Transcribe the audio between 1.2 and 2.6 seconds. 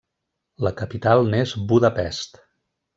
n'és Budapest.